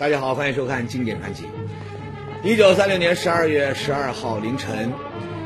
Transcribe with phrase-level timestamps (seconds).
[0.00, 1.44] 大家好，欢迎收看《经典传奇》。
[2.44, 4.92] 一九三六年十二月十二号凌晨，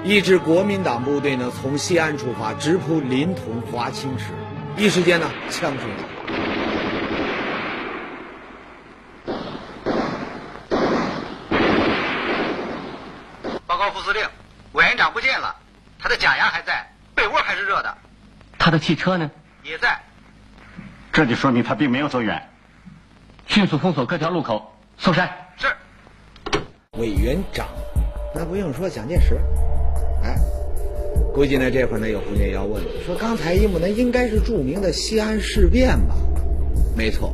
[0.05, 4.27] 一支国民党部队呢从西安出发，直扑临潼华清池，
[4.77, 6.05] 一时间呢枪声大。
[13.67, 14.23] 报告副司令，
[14.73, 15.57] 委员长不见了，
[15.99, 17.97] 他的假牙还在，被窝还是热的，
[18.59, 19.31] 他的汽车呢？
[19.63, 19.99] 也在。
[21.11, 22.51] 这就说明他并没有走远。
[23.55, 24.63] 迅速封锁各条路口，
[24.97, 25.29] 搜山。
[25.59, 25.67] 是。
[26.99, 27.69] 委员长，
[28.35, 29.39] 那不用说，蒋介石。
[30.25, 30.35] 哎，
[31.35, 36.15] 估计呢这会儿呢有红姐要问了，说刚才一幕呢应该是著名的西安事变吧？
[36.97, 37.31] 没错，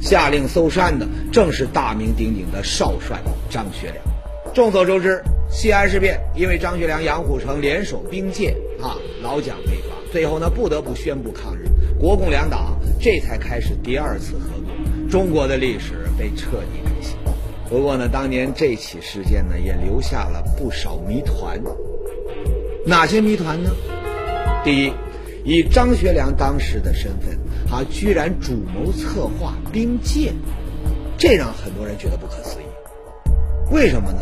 [0.00, 4.04] 下令搜山的正是大名鼎鼎的少帅张学良。
[4.52, 11.68] 众所周知，西安事变因为张学良、杨虎城联手兵谏啊，老蒋被抓，最后呢不得不宣布抗日，
[12.00, 14.71] 国共两党这才开始第二次合作。
[15.12, 17.16] 中国的历史被彻底改写。
[17.68, 21.60] 不过呢，当年这起事件呢，也留下了不少谜团。
[22.86, 23.70] 哪些谜团呢？
[24.64, 24.92] 第一，
[25.44, 27.38] 以张学良当时的身份，
[27.68, 30.32] 他居然主谋策划兵谏，
[31.18, 32.64] 这让很多人觉得不可思议。
[33.70, 34.20] 为什么呢？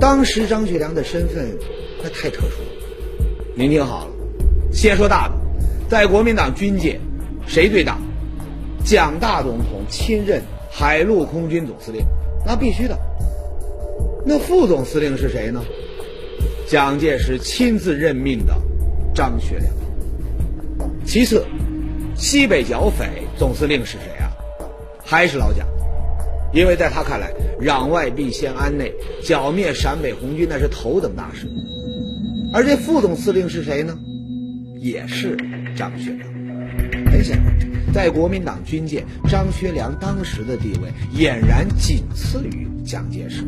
[0.00, 1.56] 当时张学良的身份
[2.02, 3.14] 那太特殊了。
[3.54, 4.10] 您听好了，
[4.72, 5.34] 先说大的，
[5.88, 6.98] 在国民党军界，
[7.46, 7.96] 谁最大？
[8.86, 12.06] 蒋大总统亲任海陆空军总司令，
[12.46, 12.96] 那必须的。
[14.24, 15.60] 那副总司令是谁呢？
[16.68, 18.54] 蒋介石亲自任命的
[19.12, 19.74] 张学良。
[21.04, 21.44] 其次，
[22.14, 24.30] 西北剿匪总司令是谁啊？
[25.04, 25.66] 还是老蒋，
[26.52, 31.48] 因为在他看来，攘外必先安内，剿灭陕北红军那是头等大事。
[32.52, 33.98] 而这副总司令是谁呢？
[34.78, 35.36] 也是
[35.76, 36.35] 张学良。
[37.16, 37.56] 很显然。
[37.92, 43.42] 在国民党军界，张学良当时的地位俨然仅次于蒋介石。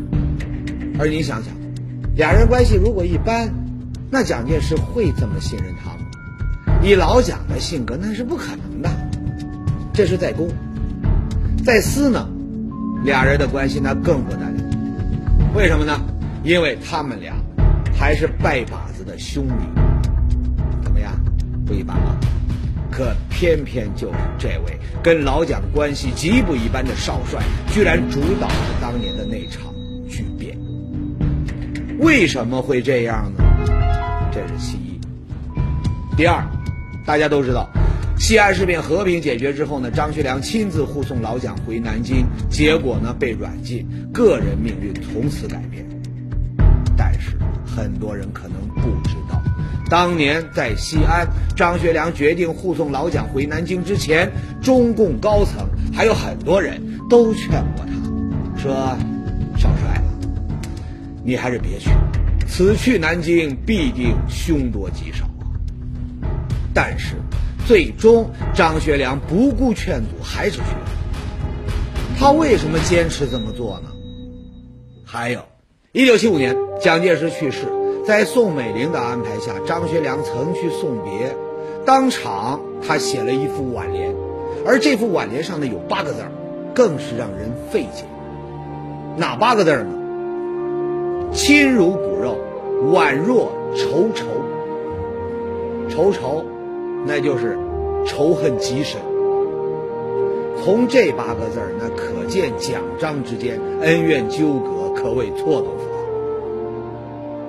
[0.99, 1.53] 而你想想，
[2.17, 3.53] 俩人关系如果一般，
[4.11, 6.81] 那蒋介石会这么信任他吗？
[6.83, 8.89] 以老蒋的性格，那是不可能的。
[9.93, 10.49] 这是在公，
[11.63, 12.27] 在私呢，
[13.05, 14.55] 俩人的关系那更不得了。
[15.55, 16.01] 为什么呢？
[16.43, 17.35] 因为他们俩
[17.95, 19.55] 还是拜把子的兄弟。
[20.83, 21.13] 怎么样，
[21.67, 22.17] 不一般吧？
[22.99, 27.41] 可偏偏就是这位跟老蒋关系极不一般的少帅，
[27.73, 29.73] 居然主导了当年的那场
[30.11, 30.59] 巨变。
[32.01, 33.45] 为什么会这样呢？
[34.33, 34.99] 这是其一。
[36.17, 36.45] 第二，
[37.07, 37.71] 大家都知道，
[38.19, 45.87] 西安事变和平解决之后呢，张学良亲自护送老蒋回南京，结果呢被软禁，个人命运从此改变。
[46.97, 49.41] 但是很多人可能不知道。
[49.89, 51.27] 当年在西安，
[51.57, 54.31] 张学良决定护送老蒋回南京之前，
[54.63, 58.73] 中共高层还有很多人都劝过他，说
[59.57, 60.03] ：“少帅，
[61.25, 61.91] 你还是别去，
[62.47, 65.57] 此去南京必定凶多吉少啊。”
[66.75, 67.15] 但是，
[67.67, 70.89] 最终张学良不顾劝阻，还是去了。
[72.19, 73.91] 他为什么坚持这么做呢？
[75.05, 75.41] 还有，
[75.93, 77.78] 一九七五年，蒋介石去世。
[78.09, 81.37] 在宋美龄的安排下，张学良曾去送别，
[81.85, 84.15] 当场他写了一副挽联，
[84.65, 86.23] 而这副挽联上呢有八个字
[86.75, 88.05] 更是让人费解。
[89.19, 91.31] 哪八个字呢？
[91.35, 92.39] 亲如骨肉，
[92.95, 94.25] 宛若仇仇。
[95.91, 96.43] 仇仇，
[97.07, 97.59] 那就是
[98.07, 98.99] 仇恨极深。
[100.65, 105.88] 从这八个字那可见蒋张之间恩怨纠葛可谓错综复。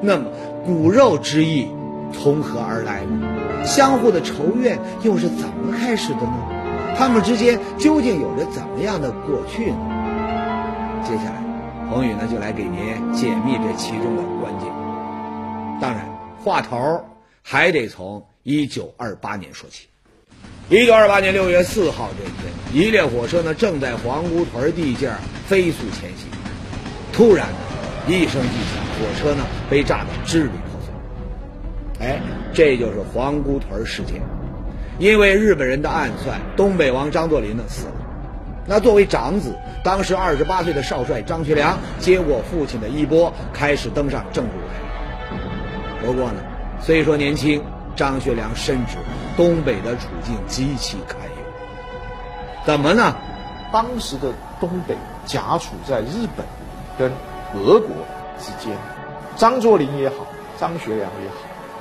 [0.02, 0.26] 那么。
[0.66, 1.68] 骨肉之义
[2.14, 3.66] 从何而来呢？
[3.66, 6.96] 相互的仇怨又是怎么开始的呢？
[6.98, 11.02] 他们之间究竟有着怎么样的过去呢？
[11.08, 11.42] 接下来，
[11.90, 12.78] 宏宇呢就来给您
[13.14, 14.70] 解密这其中的关键。
[15.82, 16.06] 当然，
[16.44, 17.04] 话头
[17.42, 19.88] 还得从一九二八年说起。
[20.70, 25.10] 一九二八年六月四号这天，一列火车呢正在皇姑屯地界
[25.48, 26.28] 飞速前行，
[27.14, 27.48] 突然。
[28.08, 32.06] 一声巨响，火车呢被炸得支离破碎。
[32.06, 32.20] 哎，
[32.54, 34.22] 这就是皇姑屯事件。
[35.00, 37.94] 因为日本人的暗算，东北王张作霖呢死了。
[38.68, 46.06] 那作为长子，当时二十八岁的少帅张学良接过父亲的衣钵，开始登上政治舞台。
[46.06, 46.42] 不过呢，
[46.82, 47.64] 虽说年轻，
[47.96, 48.98] 张学良深知
[49.38, 51.44] 东北的处境极其堪忧。
[52.66, 53.16] 怎么呢？
[53.72, 54.96] 当时的东北
[55.26, 56.46] 夹处在日本
[56.98, 57.12] 跟。
[57.56, 57.90] 俄国
[58.40, 58.76] 之间，
[59.36, 60.26] 张作霖也好，
[60.60, 61.36] 张学良也好，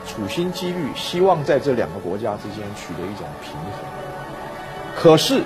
[0.07, 3.71] 处心积虑希望在这两个国家之间取得一种平衡。
[4.97, 5.43] 可是，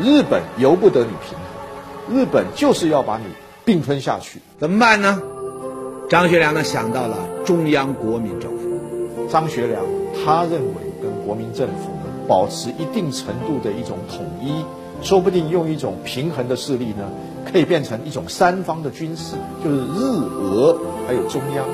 [0.00, 3.24] 日本由不得你平衡，日本就是要把你
[3.64, 5.20] 并吞下去，怎么办呢？
[6.10, 7.16] 张学良呢想到了
[7.46, 9.28] 中央国民政府。
[9.30, 9.82] 张学良
[10.22, 14.64] 他认为跟国民政府呢保持一定程度的一种统一，
[15.02, 17.10] 说不定用一种平衡的势力呢，
[17.50, 20.00] 可以变成一种三方的军事，就是日
[20.40, 21.64] 俄还有中央，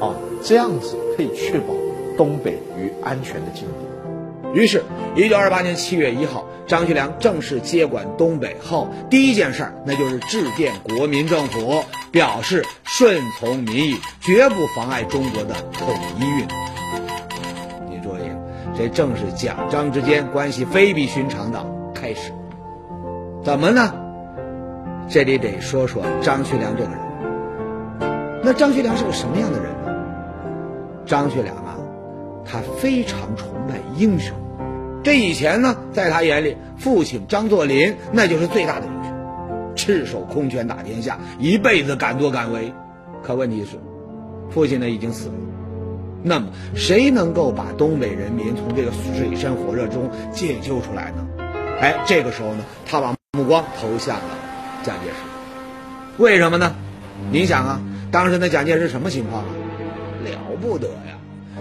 [0.00, 1.74] 啊，这样子可以确保
[2.16, 4.54] 东北于安全的境地。
[4.54, 4.82] 于是，
[5.16, 16.58] 一九二八年七月一号，张学良正式接管东北后，第一件事儿那就是致电国民政府，表示顺从民意，绝不妨碍中国的统一运动。
[17.88, 18.30] 你注意，
[18.76, 21.64] 这正是蒋张之间关系非比寻常的
[21.94, 22.30] 开始。
[23.42, 23.94] 怎么呢？
[25.12, 26.98] 这里得说说张学良这个人。
[28.42, 29.92] 那张学良是个什么样的人呢？
[31.04, 31.76] 张学良啊，
[32.46, 34.34] 他非常崇拜英雄。
[35.04, 39.12] 这以前呢，在他眼里，父亲张作霖那就是最大的英雄，
[39.76, 42.72] 赤手空拳打天下，一辈子敢作敢为。
[43.22, 43.76] 可问题是，
[44.48, 45.34] 父亲呢已经死了，
[46.22, 51.26] 那么谁能够把东北人民从这个水深火热中解救出来呢？
[51.82, 54.24] 哎，这个时候呢，他把目光投向了
[54.82, 56.22] 蒋介石。
[56.22, 56.74] 为什么呢？
[57.30, 57.80] 您想啊，
[58.10, 59.48] 当时的蒋介石什么情况啊？
[60.24, 61.14] 了不得呀！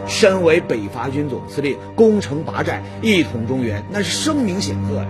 [0.07, 5.07] 身为北伐军总司令，攻城拔寨，一统中原，那是声名显赫呀。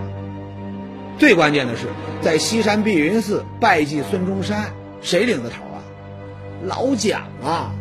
[1.18, 1.86] 最关键的是，
[2.20, 5.80] 在西山碧云寺拜祭孙中山，谁领的头啊？
[6.64, 7.72] 老蒋啊！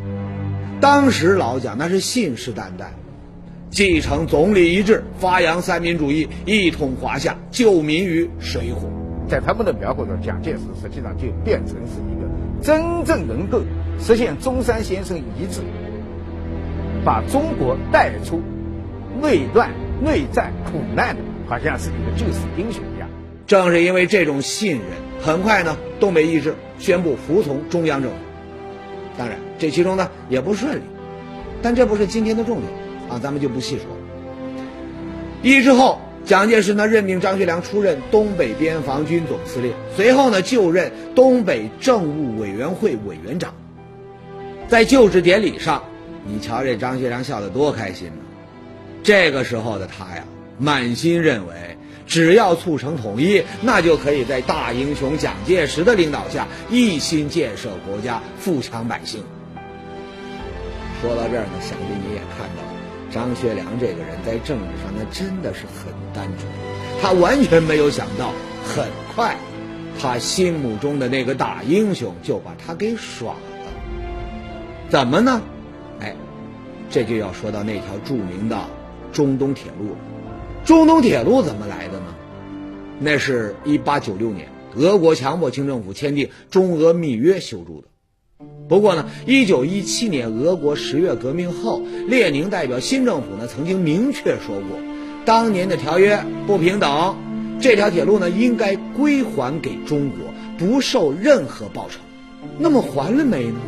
[0.80, 2.86] 当时老蒋那是信誓旦旦，
[3.70, 8.88] 继承总理遗志，发扬三民主义，一统华夏，救民于水火。
[9.32, 12.28] 在他们的描绘中，蒋介石实际上就变成是一个
[12.62, 13.62] 真正能够
[13.98, 15.62] 实现中山先生遗志。
[17.06, 18.42] 把中国带出
[19.22, 19.72] 内乱、
[20.04, 23.08] 内战、苦难的，好像是一个救世英雄一样。
[23.48, 24.84] 正是因为这种信任，
[25.22, 28.18] 很快呢，东北义志宣布服从中央政府。
[29.18, 30.82] 当然，这其中呢也不顺利，
[31.62, 32.70] 但这不是今天的重点
[33.10, 33.86] 啊，咱们就不细说。
[35.42, 43.54] 一之后，蒋介石呢任命张学良出任东北边防军总司令，随后呢就任东北政务委员会委员长。
[44.68, 45.84] 在就职典礼上。
[46.24, 48.22] 你瞧这张学良笑得多开心呢！
[49.02, 50.24] 这个时候的他呀，
[50.60, 51.54] 满心认为
[52.06, 59.24] 只要促成统一，那就可以在大英雄蒋介石的领导下一心建设国家、富强百姓。
[61.02, 62.70] 说到这儿呢，想必你也看到了，
[63.12, 66.52] 张学良这个人在政治上那真的是很单纯，
[67.02, 68.86] 他完全没有想到，很
[69.16, 69.38] 快，
[70.00, 73.40] 他心目中的那个大英雄就把他给耍了。
[74.90, 75.42] 怎么呢？
[76.00, 76.16] 哎，
[76.90, 78.58] 这就要说到那条著名的
[79.14, 79.98] 中东铁路了。
[80.66, 82.16] 中东铁路怎么来的呢？
[83.00, 87.88] 那是一八九六年，俄国强迫清政府签订中俄密约修筑的。
[88.68, 94.78] 不过呢，一九一七年俄国十月革命后，列宁代表新政府呢曾经明确说过，
[95.26, 97.16] 当年的条约不平等，
[97.60, 102.00] 这条铁路呢应该归还给中国，不受任何报酬。
[102.58, 103.60] 那么还了没呢？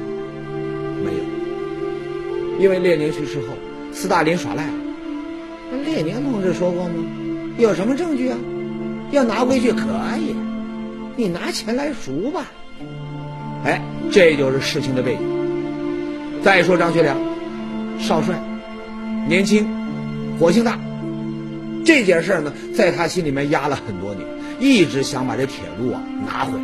[1.04, 2.60] 没有。
[2.60, 3.48] 因为列宁去世后，
[3.92, 4.74] 斯大林耍赖了。
[5.72, 6.94] 那列宁同志说过吗？
[7.58, 8.38] 有什么证据啊？
[9.12, 9.86] 要拿回去可
[10.18, 10.36] 以，
[11.16, 12.46] 你拿钱来赎吧。
[13.64, 13.80] 哎，
[14.12, 15.22] 这就是事情的背景。
[16.42, 17.16] 再说张学良，
[18.00, 18.42] 少帅，
[19.28, 19.68] 年轻，
[20.40, 20.80] 火性大，
[21.86, 24.28] 这件事呢，在他心里面压了很多年，
[24.60, 26.64] 一直想把这铁路啊拿回来。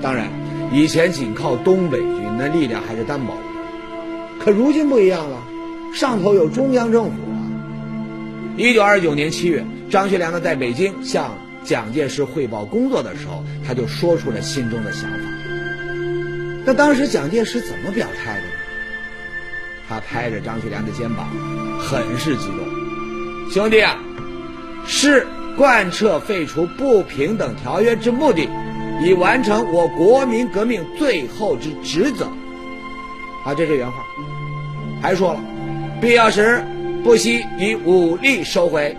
[0.00, 0.28] 当然，
[0.72, 3.34] 以前仅靠东北军，那力量还是单薄。
[4.38, 5.42] 可如今不一样了，
[5.92, 7.36] 上头有中央政府啊。
[8.56, 15.16] 一九二九年七月，张学良呢在北京向蒋介石汇报工作的时候，他就说出了心中的想法。
[16.64, 18.52] 那当时蒋介石怎么表态的呢？
[19.88, 21.26] 他拍着张学良的肩膀，
[21.80, 22.58] 很是激动
[23.50, 23.96] ：“兄弟啊，
[24.86, 25.26] 是
[25.56, 28.48] 贯彻废除不平等条约之目的，
[29.02, 32.26] 以完成我国民革命最后之职责。”
[33.46, 34.04] 啊，这是原话。
[35.00, 35.40] 还说了，
[36.00, 36.62] 必要时
[37.02, 38.94] 不惜以武力收回。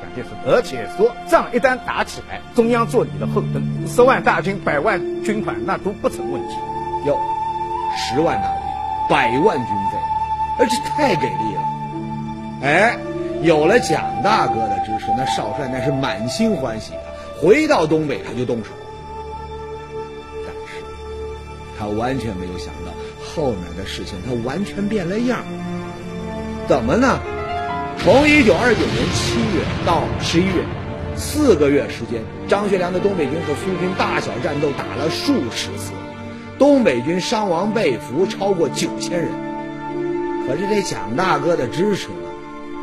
[0.00, 6.54] 蒋介石，而且说仗一旦打起来，中央做你的后盾，十万大军、百万军款那都不成问题。
[7.06, 7.18] 哟，
[7.96, 8.62] 十万大军、
[9.10, 9.98] 百万军费，
[10.58, 11.62] 而且太给力了。
[12.62, 12.96] 哎，
[13.42, 17.00] 有了蒋大哥的支持，那少帅那是满心欢喜啊！
[17.40, 18.70] 回到东北他就动手。
[20.44, 20.82] 但是，
[21.78, 22.92] 他完全没有想到。
[23.34, 25.44] 后面的事情他完全变了样，
[26.66, 27.20] 怎么呢？
[27.98, 30.64] 从一九二九年七月到十一月，
[31.14, 35.92] 四个月时间，张学良的东北军和苏军大小战斗打了数十次，
[36.58, 39.30] 东北军伤亡被俘超过九千人。
[40.46, 42.08] 可是这蒋大哥的支持？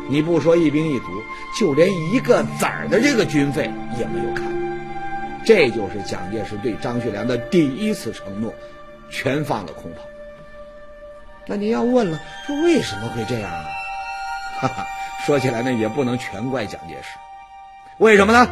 [0.08, 1.06] 你不说一兵一卒，
[1.58, 4.44] 就连一个子儿的这个军费也没有看。
[5.44, 8.52] 这就是蒋介石对张学良的第一次承诺，
[9.10, 10.00] 全放了空炮。
[11.46, 13.68] 那您要问了，说为什么会这样呢？
[14.60, 14.86] 哈哈，
[15.24, 17.16] 说起来呢，也不能全怪蒋介石。
[17.98, 18.48] 为什么呢？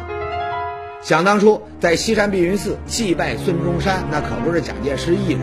[1.01, 5.41] 想当初在西山碧云寺祭拜孙中山，那可不是蒋介石一人，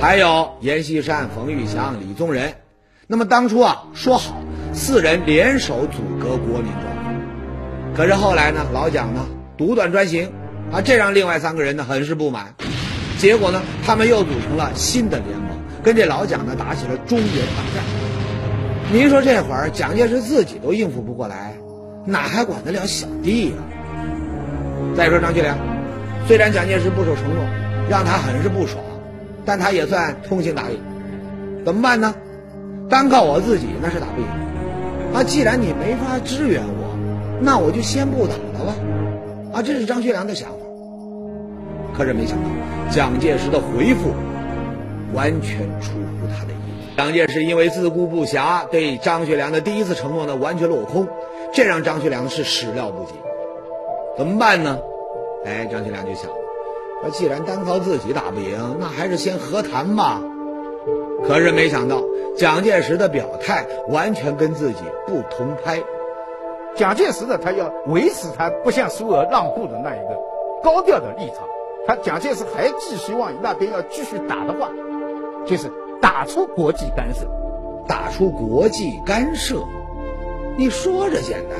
[0.00, 2.54] 还有阎锡山、冯玉祥、李宗仁。
[3.06, 4.34] 那么当初啊，说好
[4.78, 10.30] 四人联手阻隔国民政府，可是后来呢，老蒋呢独断专行，
[10.70, 12.54] 啊，这让另外三个人呢很是不满。
[13.18, 15.48] 结果呢，他们又组成了新的联盟，
[15.82, 17.84] 跟这老蒋呢打起了中原大战。
[18.92, 21.54] 您说这会儿蒋介石自己都应付不过来。
[22.06, 23.56] 哪还管得了小弟呀？
[24.96, 25.58] 再说张学良，
[26.28, 27.44] 虽然蒋介石不守承诺，
[27.90, 28.82] 让他很是不爽，
[29.44, 30.80] 但他也算通情达理。
[31.66, 32.14] 怎么办呢？
[32.88, 34.28] 单靠我自己那是打不赢。
[35.14, 36.96] 啊，既然你没法支援我，
[37.40, 38.74] 那我就先不打了吧。
[39.54, 40.56] 啊，这是张学良的想法。
[41.96, 42.44] 可是没想到，
[42.90, 44.12] 蒋介石的回复
[45.14, 47.04] 完全出乎他的意料。
[47.04, 51.08] 蒋介石因为自顾不暇，对张学良的第一次承诺呢完全落空。
[51.52, 53.12] 这让张学良是始料不及，
[54.16, 54.78] 怎么办呢？
[55.46, 56.24] 哎，张学良就想，
[57.02, 60.20] 说既然单靠自己打不赢，那还是先和谈吧。
[61.26, 62.02] 可是没想到，
[62.36, 65.82] 蒋介石的表态完全跟自己不同拍。
[66.74, 70.16] 蒋介石呢，他要维持他不向苏俄让步的那一个
[70.62, 71.38] 高调的立场。
[71.86, 74.70] 他蒋介石还寄希望那边要继续打的话，
[75.46, 75.70] 就是
[76.00, 77.26] 打出国际干涉，
[77.86, 79.56] 打出国际干涉。
[80.56, 81.58] 你说着简单，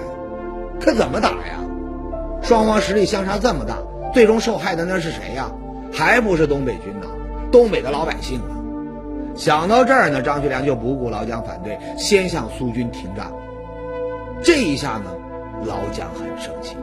[0.81, 1.65] 可怎么打呀？
[2.43, 3.79] 双方实力相差这么大，
[4.13, 5.51] 最终受害的那是谁呀？
[5.93, 7.07] 还不是东北军呐，
[7.51, 8.58] 东北的老百姓啊！
[9.39, 13.31] 想到这儿呢，张学良就不顾老蒋反对，先向苏军停战。
[14.43, 15.13] 这一下呢，
[15.65, 16.77] 老蒋很生气。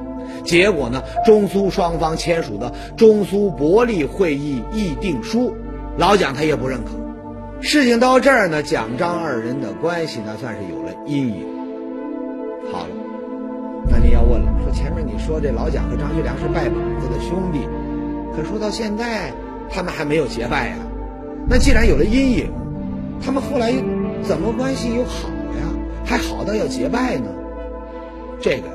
[0.45, 5.53] 结果呢，中苏双方签署的中苏伯利会议议定书，
[5.97, 6.91] 老蒋他也不认可。
[7.59, 11.45] 事情到这儿呢，蒋张二人的关系呢，算是有了阴影。
[12.71, 12.87] 好了，
[13.89, 17.67] 那你要问了，说前面你说这老蒋和张学良是拜把子的兄弟，
[18.33, 19.33] 可说到现在，
[19.69, 20.75] 他们还没有结拜呀。
[21.47, 22.51] 那既然有了阴影，
[23.23, 23.73] 他们后来
[24.23, 25.67] 怎么关系又好了呀？
[26.03, 27.29] 还好到要结拜呢？
[28.41, 28.73] 这个呀，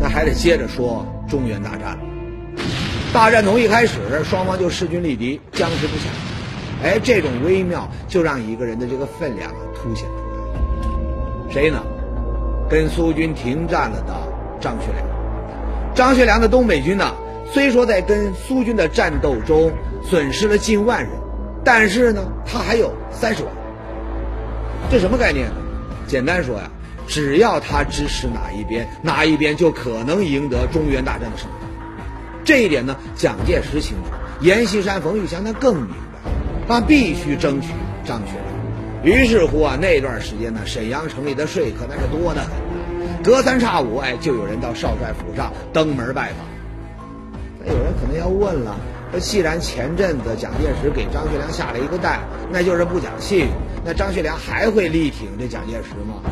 [0.00, 1.98] 那还得接着说中原大战。
[3.12, 6.08] 大战从一开始，双方就势均力敌，僵持不下。
[6.82, 11.52] 哎，这种微妙就让一个人的这个分量啊凸显出来。
[11.52, 11.82] 谁呢？
[12.68, 14.14] 跟苏军停战了的
[14.60, 15.04] 张学良，
[15.92, 17.12] 张学良的东北军呢，
[17.52, 19.72] 虽说在跟苏军的战斗中
[20.04, 21.10] 损失了近万人，
[21.64, 23.52] 但是呢，他还有三十万。
[24.90, 25.54] 这什么概念呢？
[26.06, 26.70] 简单说呀，
[27.06, 31.52] 只要他支持哪一边，哪一边就可能赢得中原大战的胜利。
[32.44, 36.30] 这一点呢，蒋介石清楚，阎锡山、冯玉祥他更明白，
[36.66, 37.68] 他必须争取
[38.04, 39.14] 张学良。
[39.14, 46.46] 于是乎啊，那段时间呢，沈阳城里的说客那是多得很，隔三差五哎，就有人到少帅府上登门拜访。
[47.64, 48.74] 那有人可能要问了，
[49.12, 52.20] 那既然前阵子蒋介石给张学良下了一个蛋，
[52.52, 53.48] 那就是不讲信用，
[53.84, 56.22] 那张学良还会力挺这蒋介石吗？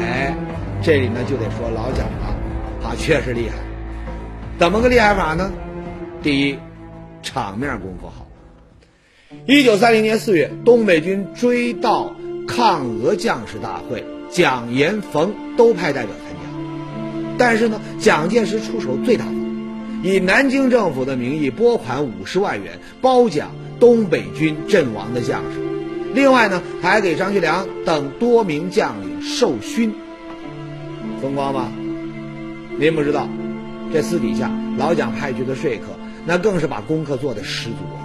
[0.00, 0.34] 哎，
[0.82, 2.34] 这里呢就得说老蒋了，
[2.82, 3.56] 他确实厉害。
[4.58, 5.50] 怎么个厉害法呢？
[6.22, 6.58] 第一，
[7.22, 8.26] 场面功夫好。
[9.46, 12.12] 一九三零年四月，东北军追悼
[12.46, 16.40] 抗俄将士大会，蒋、阎、冯都派代表参加。
[17.38, 19.34] 但是呢，蒋介石出手最大方，
[20.02, 25.60] 以南京政府的名义拨款五十万元褒奖东北军阵亡的将士，
[26.14, 29.92] 另外呢，还给张学良等多名将领授勋。
[31.20, 31.70] 风光吧？
[32.78, 33.28] 您不知道，
[33.92, 35.88] 这私底下老蒋派去的说客，
[36.26, 38.00] 那更是把功课做得十足啊。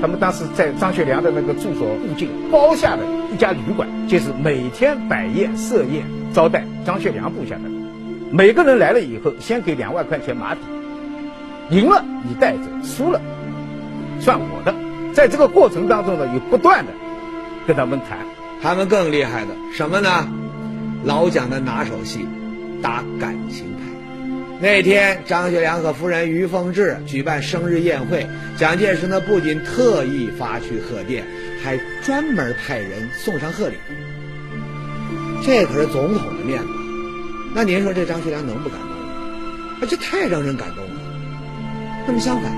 [0.00, 7.62] 他们当时在张学良的那个住所附近包下的一家旅馆，就是每天摆宴设宴招待张学良部下的。
[8.30, 10.60] 每个人来了以后，先给两万块钱马匹，
[11.70, 13.20] 赢了你带走，输了
[14.20, 14.74] 算我的。
[15.12, 16.92] 在这个过程当中呢，有不断的
[17.66, 18.18] 跟他们谈。
[18.62, 20.28] 他们更厉害的什么呢？
[21.04, 22.26] 老蒋的拿手戏，
[22.80, 23.80] 打感情牌。
[24.60, 31.24] 那天，张学良和夫人于凤至举办生日宴会，蒋介石呢不仅特意发去贺电，
[31.62, 33.74] 还专门派人送上贺礼。
[35.42, 36.68] 这可是总统的面子，
[37.54, 38.96] 那您说这张学良能不感动吗？
[39.82, 40.93] 啊这太让人感动了。
[42.06, 42.52] 那么相反，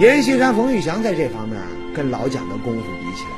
[0.00, 1.60] 阎锡山、冯玉祥在这方面
[1.94, 3.30] 跟老蒋的功夫比起来，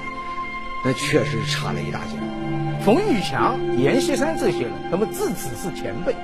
[0.84, 2.16] 那确实差了一大截。
[2.84, 6.14] 冯玉祥、阎锡山这些人，那么自此是前辈，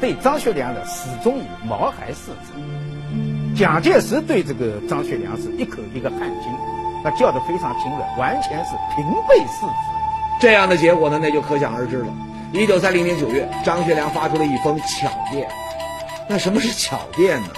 [0.00, 3.54] 对张学良的始终以毛孩视之。
[3.54, 6.54] 蒋介石对这个张学良是一口一个汉奸，
[7.02, 10.40] 那叫得非常亲热，完全是平辈视之。
[10.40, 12.06] 这样的结果呢，那就可想而知了。
[12.52, 15.48] 一九三零年九月，张学良发出了一封巧电。
[16.28, 17.48] 那什么是巧电呢？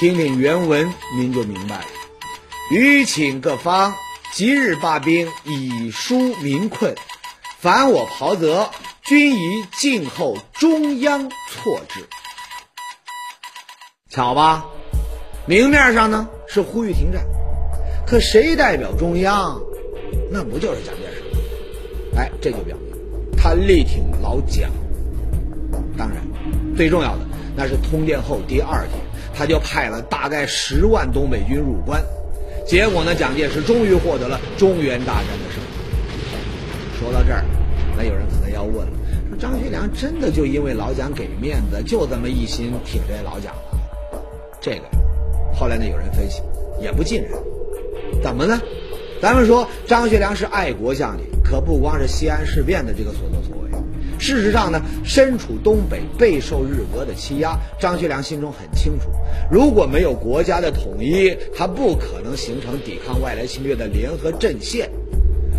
[0.00, 1.84] 听听原文，您就明白了。
[2.72, 3.94] 余请各方
[4.32, 6.94] 即日罢兵，以纾民困。
[7.58, 8.70] 凡我袍泽，
[9.02, 12.06] 均宜静候中央措置。
[14.08, 14.64] 巧吧？
[15.44, 17.22] 明面上呢是呼吁停战，
[18.06, 19.60] 可谁代表中央？
[20.32, 21.40] 那不就是蒋介石吗？
[22.16, 24.70] 哎，这就表明他力挺老蒋。
[25.98, 26.26] 当然，
[26.74, 28.98] 最重要的那是通电后第二天，
[29.40, 32.04] 他就派了大概十万东北军入关。
[32.66, 37.00] 结果呢，蒋介石终于获得了中原大战的胜利。
[37.00, 37.42] 说到这儿，
[37.96, 38.92] 那有人可能要问了：
[39.30, 44.20] 说张学良真的就因为老蒋给面子，就这么一心挺这老蒋吗？
[44.60, 44.82] 这个，
[45.54, 46.42] 后来呢，有人分析，
[46.78, 47.32] 也不尽然。
[48.22, 48.60] 怎么呢？
[49.22, 53.69] 咱们说张学良是爱国将领，可不光是西安事变的这个所作所为。
[54.20, 59.08] 事实上呢，身处东北，备受日俄的欺压，张学良心中很清楚，
[59.50, 64.90] 如果没有国家的统一，他不可能形成抵抗外来侵略的联合阵线。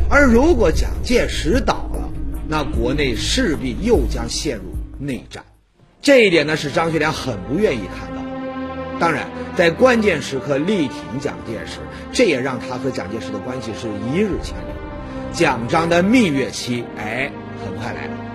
[0.09, 2.09] 而如果蒋介石倒了，
[2.47, 4.63] 那国内势必又将陷入
[4.99, 5.43] 内战。
[6.01, 8.21] 这一点呢，是张学良很不愿意看到。
[8.99, 9.27] 当然，
[9.57, 11.79] 在关键时刻力挺蒋介石，
[12.13, 14.73] 这也让他和蒋介石的关系是一日千里。
[15.33, 17.31] 蒋张的蜜月期，哎，
[17.65, 18.30] 很快来了。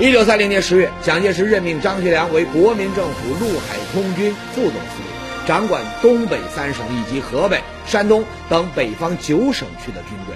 [0.00, 10.34] 一九三零年十月，蒋介石任命张学良为国民政府陆海空军副总司令，掌管东北三省以及河北、山东等北方九省区的军队。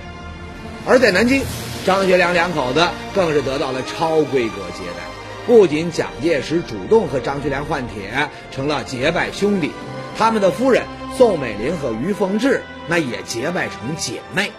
[0.86, 1.42] 而在南京，
[1.86, 5.02] 张学良两口子更是得到了超规格接待。
[5.46, 9.70] 不仅蒋介石主动和张学良换帖，成了结拜兄弟，
[10.18, 10.82] 他们的夫人
[11.16, 14.52] 宋美龄和于凤至那也结拜成姐妹。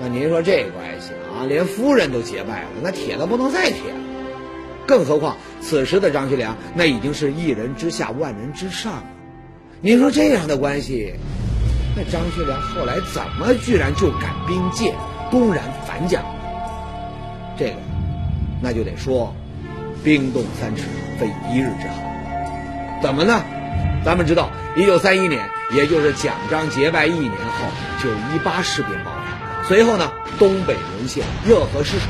[0.00, 4.07] 那您说这关系啊，连夫人都结拜了，那铁都不能再铁了。
[4.88, 9.04] 更何况此时的张学良那已经是一人之下万人之上了。
[9.82, 11.12] 您说这样的关系，
[11.94, 14.94] 那张学良后来怎么居然就敢兵谏，
[15.30, 16.24] 公然反蒋？
[17.58, 17.76] 这个，
[18.62, 19.34] 那就得说。
[20.02, 20.84] 冰冻三尺，
[21.18, 23.00] 非一日之寒。
[23.02, 23.42] 怎么呢？
[24.04, 27.66] 咱们知道，一九三一年，也就是蒋张结拜一年后，
[28.00, 29.64] 九一八事变爆发。
[29.64, 32.06] 随后呢，东北沦陷，热河失守。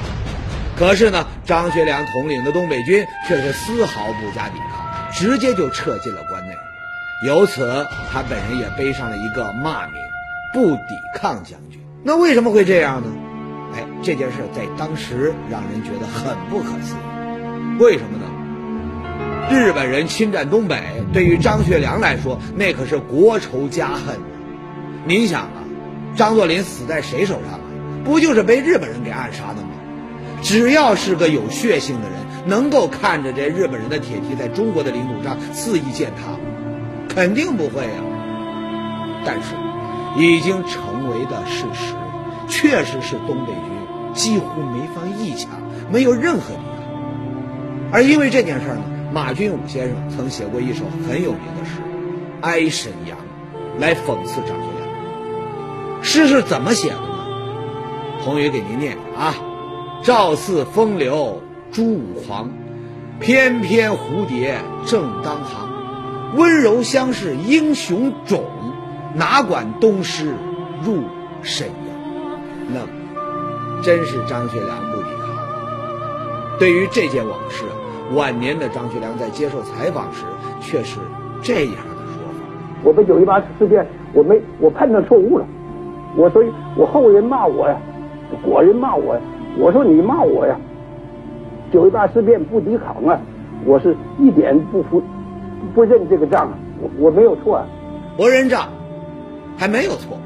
[0.78, 6.54] 可是呢，张学良统领的东北军却是丝毫不加抵抗，直接就撤进了关内。
[7.26, 9.94] 由此，他本人也背上了一个骂名——
[10.54, 11.80] 不抵抗将军。
[12.04, 13.08] 那为什么会这样呢？
[13.74, 17.78] 哎，这件事在当时让人觉得很不可思议。
[17.80, 18.24] 为什么呢？
[19.50, 20.80] 日本人侵占东北，
[21.12, 24.16] 对于张学良来说，那可是国仇家恨。
[25.04, 25.64] 您想啊，
[26.14, 27.60] 张作霖死在谁手上啊？
[28.04, 29.70] 不就是被日本人给暗杀的吗？
[30.42, 36.38] 只要是个有血性的人，能够看着这日本人的铁蹄在中国的领土上肆意践踏，
[37.14, 38.04] 肯定不会啊。
[39.24, 39.54] 但是，
[40.16, 41.94] 已经成为的事实，
[42.48, 45.50] 确实是东北军几乎没放一枪，
[45.90, 46.54] 没有任何。
[47.90, 51.80] 而因为这件事呢，马君武先生曾写过一首很有名的诗
[52.44, 53.18] 《哀沈阳》，
[53.80, 56.02] 来讽刺张学良。
[56.02, 57.02] 诗是怎么写的呢？
[58.20, 59.34] 红宇给您念念啊
[60.02, 62.50] ：“赵四风流朱五黄，
[63.20, 65.68] 翩翩蝴蝶正当行。
[66.36, 68.42] 温柔乡是英雄冢，
[69.14, 70.34] 哪管东施
[70.84, 71.02] 入
[71.42, 71.76] 沈阳。”
[72.72, 72.80] 那，
[73.82, 76.58] 真是张学良不抵抗。
[76.58, 77.64] 对于这件往事。
[78.14, 80.24] 晚年的张学良在接受采访时，
[80.62, 80.98] 却是
[81.42, 82.40] 这样的说法
[82.82, 85.44] ：“我们九一八事变，我没我判断错误了，
[86.16, 87.76] 我所以，我后人骂我呀，
[88.42, 89.20] 果人骂我呀，
[89.58, 90.56] 我说你骂我呀，
[91.72, 93.20] 九一八事变不抵抗啊，
[93.64, 95.02] 我是一点不服，
[95.74, 97.66] 不认这个账啊，我我没有错啊，
[98.16, 98.68] 不认账，
[99.56, 100.18] 还没有错，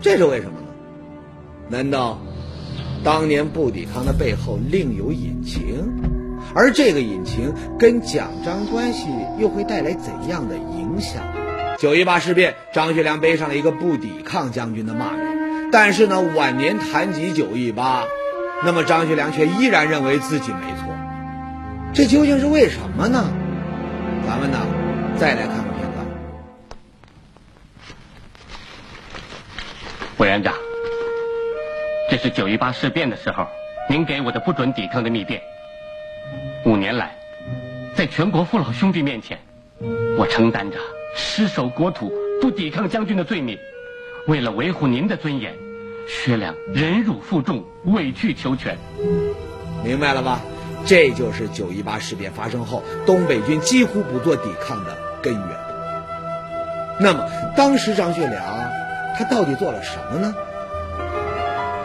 [0.00, 0.66] 这是为什么呢？
[1.68, 2.18] 难道
[3.04, 5.62] 当年不抵抗的背后另有隐情？”
[6.54, 11.22] 而这个隐情跟蒋张关系又会带来怎样的影响？
[11.78, 18.04] 九一八事变，张学良背上了一个不抵抗将军的骂名，但是呢，晚年谈及九一八，
[18.62, 20.94] 那么张学良却依然认为自己没错，
[21.92, 23.30] 这究竟是为什么呢？
[24.26, 24.58] 咱们呢，
[25.16, 26.06] 再来看看片段。
[30.18, 30.54] 委员长，
[32.10, 33.46] 这是九一八事变的时候，
[33.90, 35.42] 您给我的不准抵抗的密电。
[36.64, 37.14] 五年来，
[37.94, 39.38] 在全国父老兄弟面前，
[40.16, 40.78] 我承担着
[41.14, 43.58] 失守国土、不抵抗将军的罪名。
[44.26, 45.54] 为了维护您的尊严，
[46.06, 48.78] 薛良忍辱负重、委曲求全。
[49.82, 50.40] 明白了吧？
[50.86, 55.48] 这就是九一八事变发生后，东北军几乎不做抵抗的根源。
[57.00, 58.70] 那么，当时张学良
[59.16, 60.34] 他到底做了什么呢？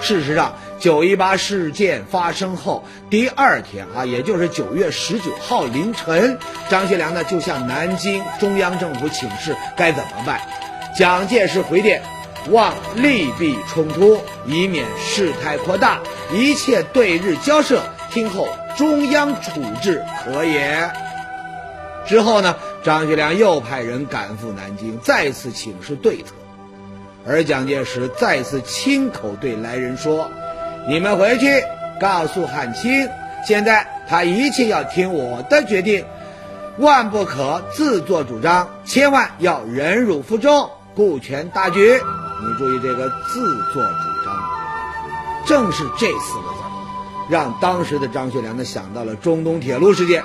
[0.02, 6.38] 事实上，九一八事件发生后第二天啊，也就是九月十九号凌晨，
[6.70, 10.40] 张学良呢就向南京中央政府请示该怎么办。
[10.98, 12.02] 蒋介石回电，
[12.50, 16.00] 望利弊冲突，以免事态扩大，
[16.34, 18.48] 一切对日交涉，听候
[18.78, 20.90] 中央处置可也。
[22.08, 26.34] 之后呢，张学良又派人赶赴南京，再次请示对策。
[27.28, 30.32] 而蒋介石再次亲口对来人说
[30.90, 31.64] ：“你们回去
[32.00, 33.08] 告诉汉卿，
[33.46, 36.04] 现在他一切要听我的决定，
[36.78, 42.02] 万不可自作主张，千万要忍辱负重，顾全大局。
[42.42, 44.40] 你注意这个‘自作主张’，
[45.46, 46.60] 正是这四个字，
[47.30, 50.24] 让当时的张学良呢想到了中东铁路事件。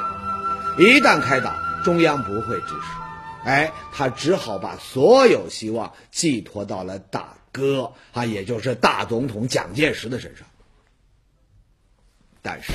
[0.79, 3.05] 一旦开打，中央不会支持。”
[3.44, 10.46] 哎，他只好把所有希望寄托到了大哥啊，也就是大总统蒋介石的身上。
[12.40, 12.72] 但是，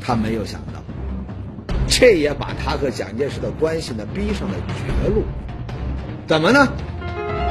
[0.00, 0.82] 他没有想到，
[1.88, 5.24] 这也把他和蒋介石的关系呢逼上了绝路。
[6.26, 6.68] 怎么呢？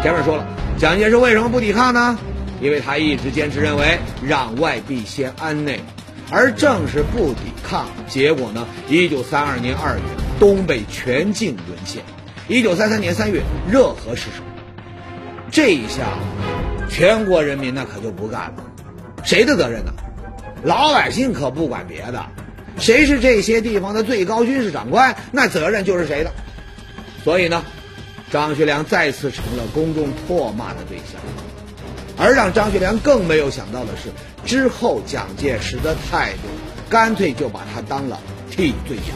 [0.03, 0.45] 前面说了，
[0.77, 2.19] 蒋介石为什么不抵抗呢？
[2.61, 5.79] 因为他一直坚持认为让外必先安内，
[6.29, 10.01] 而正是不抵抗，结果呢，一九三二年二月。
[10.41, 12.03] 东北全境沦陷，
[12.49, 14.43] 一九三三年三月热河失守，
[15.49, 16.01] 这一下，
[16.89, 18.63] 全国人民那可就不干了，
[19.23, 19.93] 谁的责任呢？
[20.65, 22.25] 老百姓可不管别的，
[22.77, 26.31] 谁是这些地方的最高军事长官，那责任就是谁的。
[27.23, 27.63] 所以呢，
[28.33, 31.21] 张学良再次成了公众唾骂的对象，
[32.17, 34.09] 而让张学良更没有想到的是，
[34.43, 36.47] 之后蒋介石的态度，
[36.89, 38.19] 干脆就把他当了
[38.49, 39.15] 替罪羊。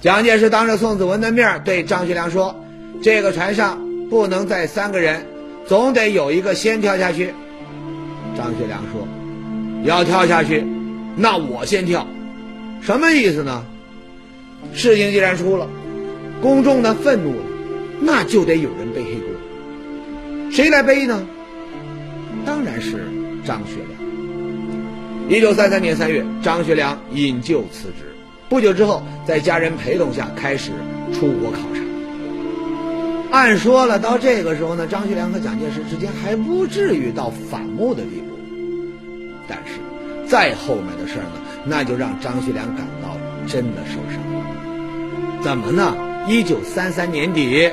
[0.00, 2.54] 蒋介石当着宋子文的面对张学良说
[3.02, 5.26] ：“这个船上不能载三个人，
[5.66, 7.34] 总得有一个先跳下去。”
[8.38, 9.08] 张学良说
[9.82, 10.64] ：“要跳下去，
[11.16, 12.06] 那我先跳。”
[12.80, 13.64] 什么意思呢？
[14.72, 15.68] 事情既然出了，
[16.40, 17.42] 公众呢愤怒了，
[18.00, 20.50] 那就得有人背黑锅。
[20.50, 21.26] 谁来背呢？
[22.46, 23.08] 当然是
[23.44, 23.98] 张学良。
[25.28, 28.14] 一九三三年三月，张学良引咎辞职。
[28.48, 30.70] 不久之后，在家人陪同下开始
[31.12, 31.82] 出国考察。
[33.30, 38.38] 按说了，到这个时候呢，张学良和蒋介石之间还不至于到反目的地步。
[39.46, 39.74] 但是，
[40.26, 44.18] 再后面的事儿呢，那就让张学良感到真的受伤。
[45.42, 45.94] 怎么呢？
[46.26, 47.70] 一九三三年底，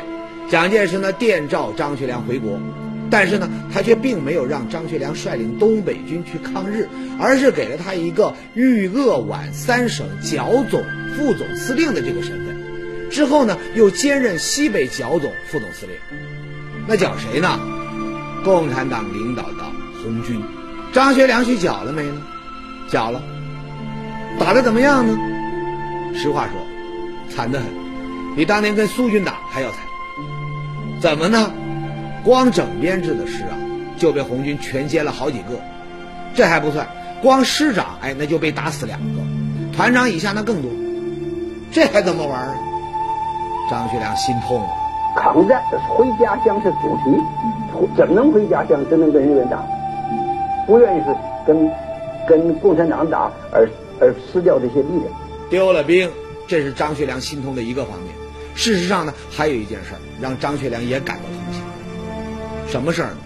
[0.49, 2.59] 蒋介石呢电召张学良回国。
[3.07, 10.83] 但是呢，他却并没有让张学良率领东北军去抗日，而是给了他一个豫鄂皖三省剿总
[11.15, 12.57] 副总司令的这个身份。
[13.11, 15.95] 之后呢，又兼任西北剿总副总司令。
[16.87, 17.59] 那剿谁呢？
[18.43, 19.63] 共产党领导的
[20.03, 20.41] 红军。
[20.91, 22.21] 张学良去剿了没呢？
[22.89, 23.21] 剿了。
[24.39, 25.15] 打的怎么样呢？
[26.15, 26.59] 实话说，
[27.29, 27.67] 惨得很，
[28.35, 29.79] 比当年跟苏军打还要惨。
[31.05, 31.51] 怎么呢？
[32.23, 33.53] 光整编制的师啊，
[33.95, 35.49] 就被红军全歼了好几个，
[36.33, 36.87] 这还不算，
[37.21, 39.21] 光师长哎，那就被打死两个，
[39.71, 40.71] 团长以下那更多，
[41.71, 42.55] 这还怎么玩啊？
[43.69, 44.67] 张学良心痛啊！
[45.15, 45.61] 抗战
[45.95, 47.21] 回家乡是主题，
[47.95, 48.83] 怎么能回家乡？
[48.89, 49.63] 只能跟日本打，
[50.65, 51.15] 不愿意是
[51.45, 51.71] 跟
[52.27, 53.69] 跟共产党打，而
[54.01, 55.03] 而失掉这些力量，
[55.51, 56.09] 丢了兵，
[56.47, 58.24] 这是张学良心痛的一个方面。
[58.55, 61.61] 事实上呢，还有一件事儿让张学良也感到同情。
[62.71, 63.17] 什么事儿呢？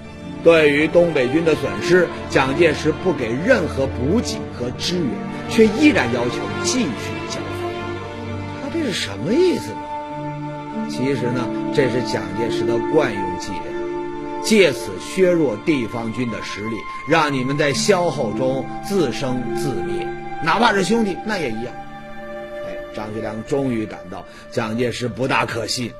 [0.44, 5.10] 对于东北军的损失，蒋介石不给任何补给和支援，
[5.50, 7.68] 却依然要求继续剿匪。
[8.64, 9.80] 他这是什么意思呢？
[10.90, 16.76] 其实呢，这是蒋介石的惯用伎俩，借此削弱地方军的实力，
[17.08, 20.08] 让你们在消耗中自生自灭。
[20.42, 21.74] 哪怕是兄弟，那也一样。
[22.94, 25.92] 张学良终于感到蒋介石不大可信。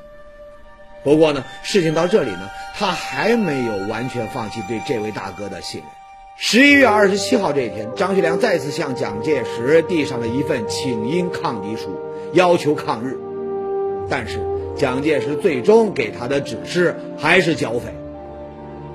[1.02, 2.48] 不过呢，事情到这里呢。
[2.78, 5.90] 他还没有完全放弃对这位大哥的信任。
[6.38, 12.00] 十一月二十七号这一天，张学良再次向蒋介石递上了一份请缨抗敌书，
[12.32, 13.18] 要求抗日。
[14.08, 14.40] 但是
[14.76, 17.92] 蒋介石最终给他的指示还是剿匪。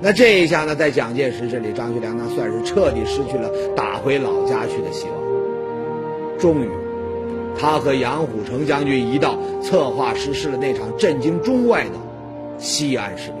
[0.00, 6.38] 那这一下呢，在蒋介石这里，张学良呢算是彻底失去了打回老家去的希望。
[6.40, 6.68] 终于，
[7.58, 11.90] 他和杨虎城将军一道策划实施了那场震惊中外的
[12.58, 13.36] 西安事变。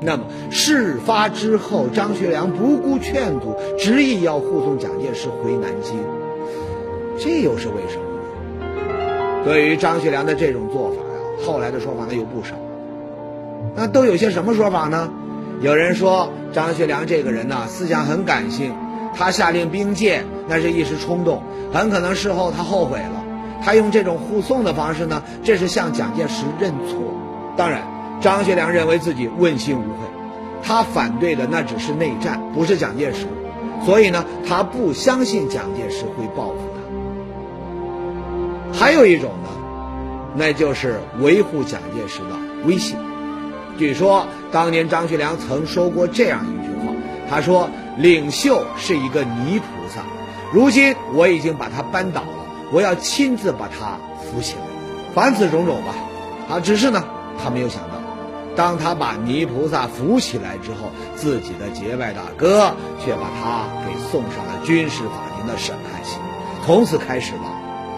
[0.00, 5.96] 那么事发之后，张学良不顾劝阻，执意要护送蒋介石回南京，
[7.18, 9.44] 这又是为什么呢？
[9.44, 12.54] 对于张学良的这种做法呀，后来的说法呢有不少。
[13.74, 15.10] 那都有些什么说法呢？
[15.60, 18.72] 有人说张学良这个人呢，思想很感性，
[19.16, 21.42] 他下令兵谏那是一时冲动，
[21.72, 23.24] 很可能事后他后悔了。
[23.62, 26.96] 他用这种护送的方式呢，这是向蒋介石认错。
[27.56, 27.82] 当然，
[28.20, 30.06] 张学良认为自己问心无愧，
[30.62, 33.26] 他反对的那只是内战，不是蒋介石，
[33.84, 36.56] 所以呢，他不相信蒋介石会报复
[38.72, 38.78] 他。
[38.78, 39.48] 还有一种呢，
[40.34, 42.96] 那就是维护蒋介石的威信。
[43.76, 46.92] 据说当年张学良曾说过这样一句话，
[47.30, 50.02] 他说：“领袖是一个泥菩萨，
[50.52, 52.22] 如今我已经把他扳倒，
[52.72, 54.60] 我要亲自把他扶起来。”
[55.14, 55.94] 凡此种种吧，
[56.48, 57.04] 啊，只是呢，
[57.42, 57.94] 他没有想到，
[58.54, 66.18] 当他把泥菩萨扶起来之后，自己的结拜大哥却把他给送上了军事法庭的审判席，
[66.64, 67.40] 从此开始了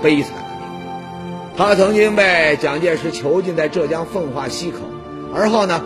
[0.02, 1.56] 悲惨的命运。
[1.56, 4.78] 他曾经被蒋介石囚禁在浙江奉化溪口。
[5.34, 5.82] 而后呢，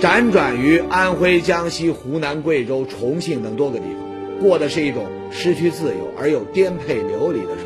[0.00, 7.65] 辗转于安徽、江西、湖南、贵州、重庆等多个地方，过的是一种失去自由而又颠沛流离的生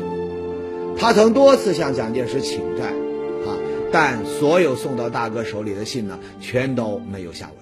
[1.01, 3.57] 他曾多次向蒋介石请战，啊，
[3.91, 7.55] 但所有送到大哥手里的信呢，全都没有下文。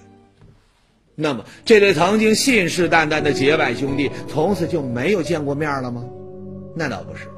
[1.14, 6.04] 那么，这对曾经信誓旦旦的结拜兄弟，从此就没有见过面了吗？
[6.76, 7.28] 那倒不是。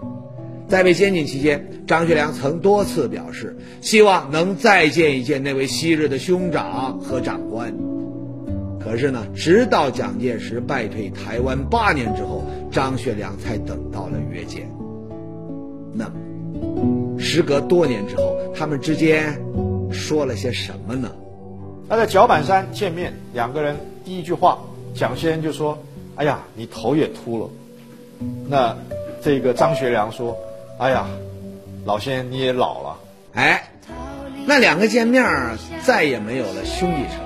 [0.67, 7.73] 在被监禁期间，张学良曾多次表示希望能再见一见那位昔日的兄长和长官。
[8.81, 14.69] 可是呢，直到蒋介石败退台湾八年之后，张学良才等到了约见。
[15.95, 19.41] 那么，时隔多年之后，他们之间
[19.91, 21.11] 说了些什么呢？
[21.89, 24.59] 他在脚板山见面，两个人第一句话，
[24.95, 25.79] 蒋先生就说
[26.17, 27.51] ：“哎呀，你头也秃了。”
[28.49, 28.77] 那
[29.23, 30.37] 这个张学良说。
[30.79, 31.07] 哎呀，
[31.85, 32.99] 老先你也老了，
[33.35, 33.71] 哎，
[34.47, 35.23] 那两个见面
[35.85, 37.21] 再也没有了兄弟称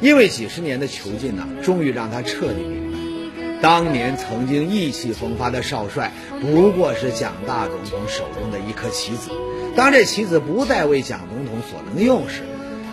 [0.00, 2.64] 谓，因为几十年的囚禁呢，终于让他彻底
[3.60, 9.30] 当年曾经意气风发的少帅，不过是蒋大总统手中的一颗棋子。
[9.76, 12.42] 当这棋子不再为蒋总统所能用时，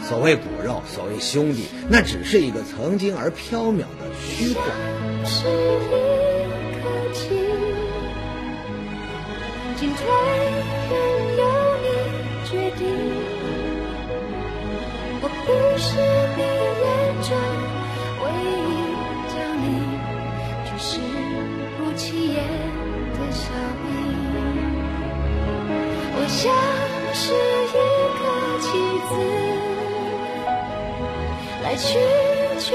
[0.07, 3.85] 所谓骨肉，所谓兄弟，那只是一个曾经而缥缈的
[4.19, 4.63] 虚幻。
[9.77, 10.07] 进退
[10.89, 10.93] 任
[11.37, 11.43] 由
[11.81, 11.87] 你
[12.49, 12.87] 决定，
[15.21, 15.85] 我不是
[16.37, 16.41] 你
[16.81, 16.85] 眼
[17.21, 17.29] 中
[22.27, 22.37] 眼
[23.13, 23.43] 的小
[23.81, 23.85] 兵。
[26.17, 26.41] 我像
[27.13, 27.23] 是
[27.71, 27.75] 一
[28.17, 28.21] 颗
[28.61, 28.67] 棋
[29.09, 29.11] 子，
[31.63, 31.85] 来去
[32.59, 32.65] 全